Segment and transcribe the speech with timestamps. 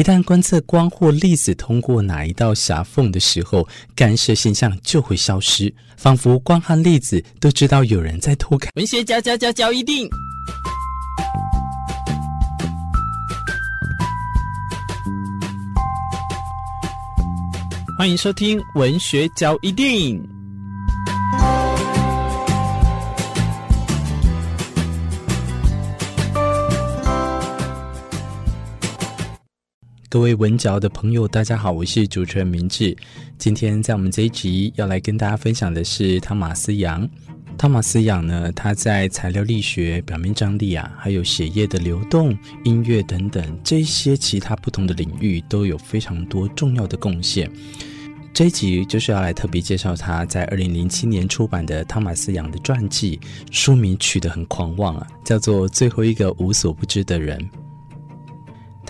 [0.00, 8.72] 一旦观测光或粒子通过哪一道狭缝的时候，干涉现象就会消失，仿佛光和粒子都知道有人在偷看。
[8.76, 10.08] 文学嚼嚼嚼嚼一定，
[17.98, 20.39] 欢迎收听文学嚼一定。
[30.10, 32.96] 各位文嚼的朋友，大家好，我是主持人明志。
[33.38, 37.08] 今天在我们这一集要来跟大家分享的是汤马斯杨。
[37.56, 47.48] 汤马斯杨呢，他在材料力学、表面张力啊，还有血液的流动、音乐等等这些其他不同的领域，都有非常多重要的贡献。
[48.34, 53.20] 这一集就是要来特别介绍他在二零零七年出版的汤马斯杨的传记，
[53.52, 57.38] 书名取得很狂妄啊，叫做《最后一个无所不知的人》。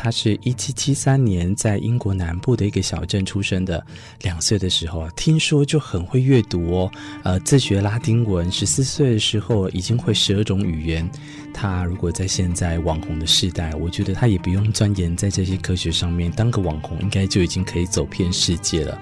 [0.02, 3.84] 他是一七七三年在英国南部的一个小镇出生的。
[4.22, 6.90] 两岁的时候啊，听说就很会阅读哦，
[7.22, 8.50] 呃，自学拉丁文。
[8.50, 11.06] 十四岁的时候已经会十二种语言。
[11.52, 18.98] 他如果在现在网红的时代，我觉得他也不用钻研在这些科学上面，当个网红应该就已经可以走遍世界了。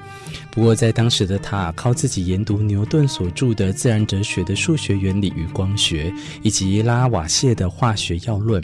[0.50, 6.10] 不过在当时的他，靠自己研读牛顿所著的《自然哲学的数学原理与光学》，
[6.42, 8.60] 以及拉瓦谢的《化学要论》。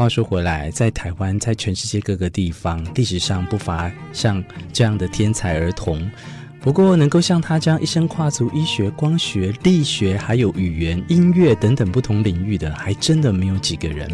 [0.00, 4.42] 话说回来，在台湾，在全世界各个地方，历史上不乏像
[4.72, 6.10] 这样的天才儿童。
[6.58, 14.08] 不过，能够像他这样一生跨足医学、光学、力学，还有语言、音乐等等不同领域的，还真的没有几个人。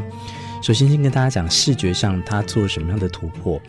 [0.61, 3.63] 首先，先跟大家讲视觉上他做了什么样的突破。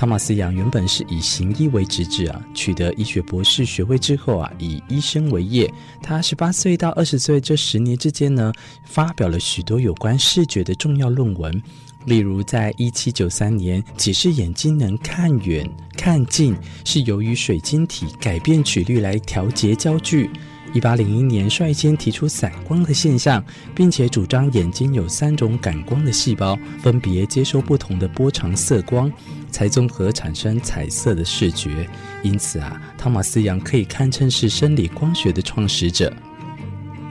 [0.00, 5.70] 汤马斯杨原本是以行医为职志啊，取得医学博士学位之后啊，以医生为业。
[6.02, 8.50] 他十八岁到二十岁这十年之间呢，
[8.82, 11.62] 发表了许多有关视觉的重要论文。
[12.06, 20.30] 例如，在一七九三年，解释眼睛能看远、看近是由于水晶体改变曲率来调节焦距。
[20.72, 23.44] 一八零一年，率先提出散光的现象，
[23.74, 29.12] 并且主张眼睛有三种感光的细胞，分别接收不同的波长色光，
[29.50, 31.88] 才综合产生彩色的视觉。
[32.22, 36.12] 因此啊，汤马斯杨可以堪称是生理光学的创始者。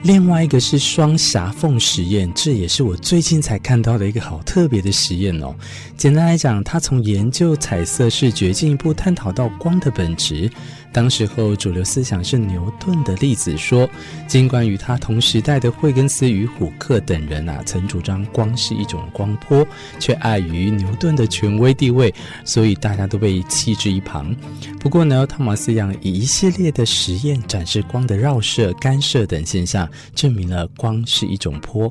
[0.02, 5.54] 另外一个是双狭缝实验，这也是我最近才看到的一个好特别的实验哦。
[5.94, 10.50] 简单来讲，他从研究彩色视觉，进一步探讨到光的本质。
[10.92, 13.88] 当时候主流思想是牛顿的粒子说，
[14.26, 19.64] 尽管与他同时代的惠更斯与虎克等人啊，曾主张光是一种光波，
[20.00, 22.12] 却碍于牛顿的权威地位，
[22.44, 24.34] 所以大家都被弃之一旁。
[24.80, 31.90] 不过呢，汤马斯杨以一系列的实验展示光的绕射、干涉等现象，证明了光是一种波。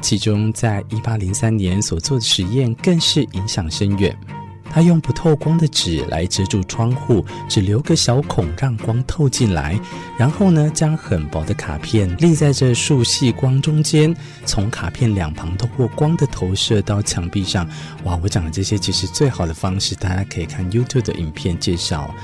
[0.00, 4.16] 其中，在一八零三年所做的实验更是影响深远。
[4.72, 9.76] 他用不透光的纸来遮住窗户，只留个小孔让光透进来。
[10.16, 14.14] 然后呢，将很薄的卡片立在这束细光中间，
[14.46, 17.68] 从卡片两旁透过光的投射到墙壁上。
[18.04, 22.14] 哇，我讲的这些其实最好的方式，大家可以看 YouTube 的影片介绍。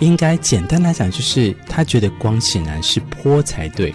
[0.00, 3.94] 应该简单来讲，就是他觉得光显然是波才对。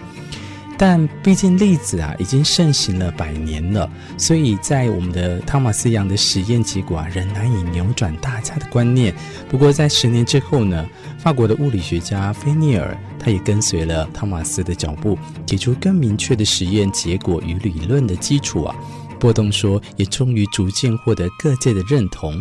[0.79, 9.11] 但毕竟粒子啊已经盛行了百年了，所以在我们的汤马斯杨的实验结果啊，仍难以扭转大家的观念。
[9.49, 15.17] 不过在十年之后呢，法国的物理学家菲涅尔他也跟随了汤马斯的脚步，
[15.47, 18.75] 提出更明确的实验结果与理论的基础啊。
[19.19, 22.39] 波动说也终于逐渐获得各界的认同。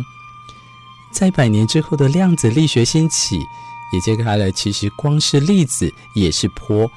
[1.11, 3.39] 在百年之后的量子力学兴起，
[3.91, 6.87] 也揭开了其实光是粒子也是波。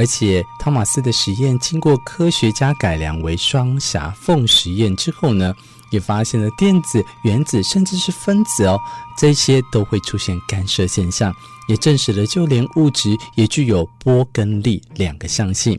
[0.00, 5.54] 而且，汤马斯的实验经过科学家改良为双狭缝实验之后呢，
[5.90, 8.80] 也发现了电子、原子甚至是分子哦，
[9.18, 11.34] 这些都会出现干涉现象，
[11.68, 15.78] 也证实了就连物质也具有波跟粒两个象性。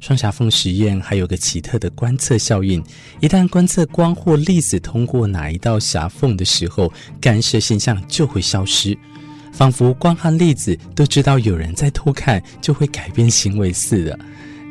[0.00, 2.82] 双狭缝实验还有个奇特的观测效应，
[3.20, 8.98] 一旦观测光或粒子通过哪一道狭缝的时候，干涉现象就会消失。
[9.54, 14.18] 仿佛光和粒子都知道有人在偷看，就会改变行为似的。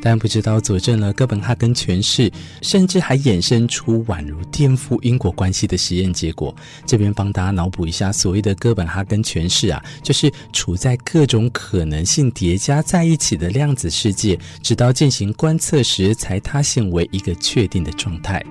[0.02, 6.54] 但不知道佐证了哥本哈根诠释，甚至还衍生出宛如颠覆因果关系的实验结果。
[6.84, 18.44] 这边帮大家脑补一下，所谓的哥本哈根诠释啊，就是处在各种可能性叠加在一起的量子世界，直到进行观测时才塌陷为一个确定的状态。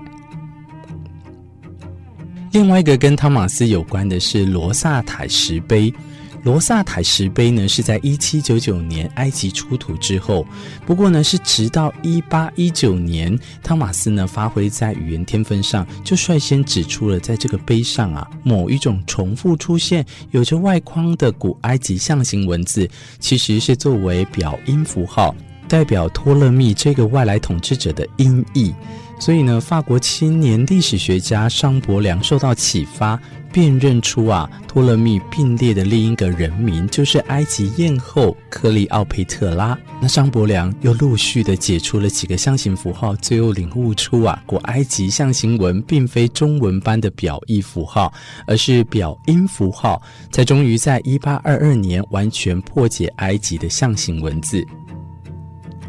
[2.51, 5.93] 另外一个跟汤马斯有关的是罗萨塔石碑。
[6.43, 10.45] 罗萨台石碑呢，是在一七九九年埃及出土之后，
[10.85, 22.89] 不过呢，是直到一八一九年，汤马斯呢发挥在语言天分上，就率先指出了在这个碑上啊，某一种重复出现、有着外框的古埃及象形文字，
[23.19, 25.33] 其实是作为表音符号，
[25.69, 28.73] 代表托勒密这个外来统治者的音译。
[29.19, 33.17] 所以呢，法国青年历史学家商伯良受到启发，
[33.53, 39.77] 辨认出啊，托勒密并列的另一个人名就是埃及艳后克利奥佩特拉。
[40.01, 48.11] 那商伯良又陆续的解出了几个象形符号，最后领悟出啊，古埃及象形文并非中文般的表意符号，
[48.45, 50.01] 而是表音符号，
[50.33, 54.65] 才终于在一八二二年完全破解埃及的象形文字。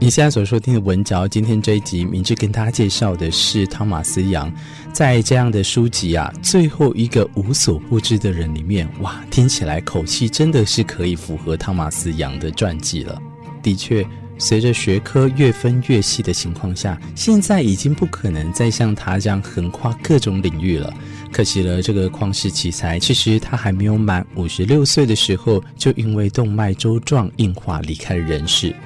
[0.05, 4.53] 你现在所收听的文嚼，今天这一集，明智跟大家介绍的是汤马斯杨，
[4.93, 13.19] 在这样的书籍啊，最后一个无所不知的人里面，哇，听起来口气真的是可以符合汤马斯杨的传记了。
[13.63, 14.07] 的确，
[14.37, 20.93] 随着学科越分越细的情况下，现在已经不可能再像他这样横跨各种领域了。
[21.33, 28.77] 可惜了，这个旷世奇才，其实他还没有满五十六岁的时候，就因为动脉粥状硬化离开了人世。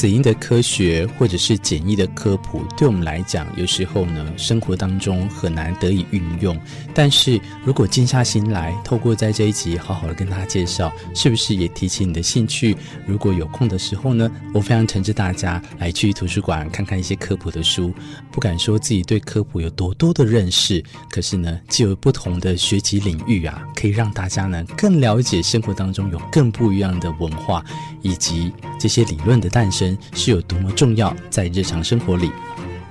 [0.00, 6.58] 死因的科学或者是简易的科普，对我们来讲，有时候呢，生活当中很难得以运用。
[6.94, 12.74] 但是如果静下心来，透过在这一集好好的跟大家介绍，是不是也提起你的兴趣？
[13.06, 17.92] 如果有空的时候呢，我非常诚挚大家来去图书馆看看一些科普的书。
[18.32, 27.62] 不敢说自己对科普有多多的认识，可是呢，既有不同的学习领域啊，可以让大家呢更了解生活当中有更不一样的文化，
[28.00, 29.89] 以及这些理论的诞生。
[30.12, 32.30] 是有多么重要，在日常生活里。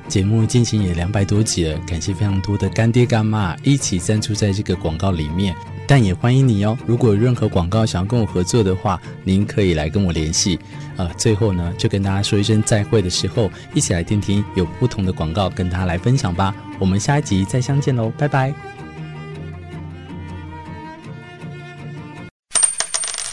[0.08, 5.56] 节目进行也两百多集了，感谢非常多的干爹干妈一起赞助在这个广告里面，
[5.88, 6.76] 但也欢迎你哦。
[6.88, 10.58] 如果有任何广告想要跟我合作的话，您可以来跟我联系。
[10.98, 16.56] 呃，最后呢，就跟大家说一声再会的时候，一起来听听有不同的广告跟大家来分享吧。
[16.80, 18.89] 我们下一集再相见喽，拜拜。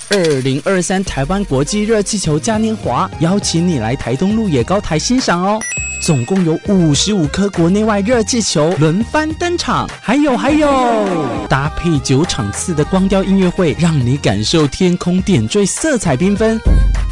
[0.08, 5.61] 二零二三台湾国际热气球嘉年华，邀请你来台东鹿野高台欣赏哦！
[6.00, 10.69] 总共有五十五颗国内外热气球轮番登场，还有还有，
[11.49, 16.56] 搭配九场次的光雕音乐会，让你感受天空点缀，色彩缤纷。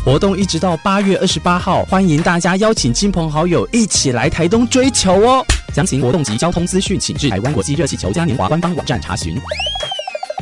[0.05, 5.45] 活动一直到八月二十八号，欢迎大家邀请亲朋好友一起来台东追球哦！
[5.75, 9.37] 详情活动及交通资讯，请至台湾国际热气球嘉年华官方网站查询。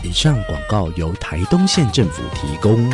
[0.04, 2.90] 以上广告由台东县政府提供。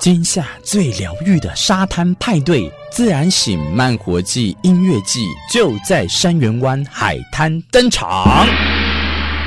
[0.00, 8.46] 今夏最疗愈的沙滩派对，自然醒慢活季音乐季就在山园湾海滩登场。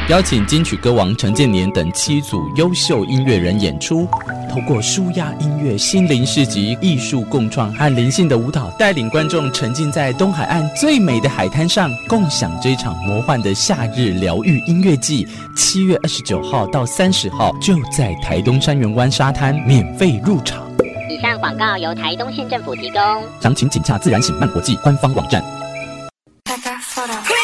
[0.08, 4.08] 邀请金曲歌王陈建年等七组优秀音乐人演出，
[4.48, 15.28] 透过舒压音乐、心灵市集、艺术共创和灵性的舞蹈，带领观众沉浸在东海岸最美的海滩上，共享这一场魔幻的夏日疗愈音乐季。
[15.56, 20.64] 七月二十九号到三十号，就在台东山园湾沙滩免费入场。
[21.10, 23.02] 以上广告由台东县政府提供，
[23.42, 25.44] 详情请洽自然醒漫国际官方网站。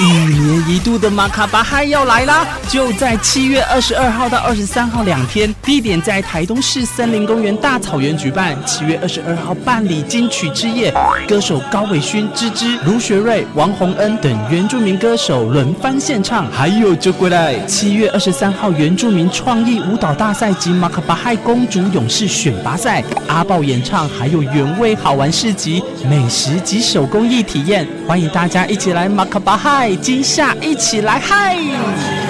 [0.02, 2.48] 一年一度的马卡巴嗨要来啦！
[2.68, 8.58] 就在七月二十二号到二十三号两天，地点在台东市森林公园大草原举办。
[8.66, 10.92] 七月二十二号办理金曲之夜，
[11.28, 17.60] 歌手高伟勋、芝芝、卢学瑞、王洪恩等原住民歌手轮番献唱，还有就过来。
[17.68, 29.91] 七月二十三号原住民创意舞蹈大赛及马卡巴嗨公主勇士选拔赛，阿豹演唱，还有原味好玩市集、美食及手工艺体验，欢迎大家一起来马卡巴嗨。
[29.98, 32.21] 今夏一起来嗨！